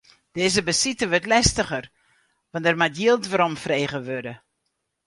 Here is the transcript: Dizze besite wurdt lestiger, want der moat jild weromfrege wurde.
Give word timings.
Dizze 0.35 0.61
besite 0.69 1.05
wurdt 1.11 1.29
lestiger, 1.31 1.85
want 2.51 2.65
der 2.65 2.79
moat 2.79 2.95
jild 3.01 3.25
weromfrege 3.31 3.99
wurde. 4.07 4.33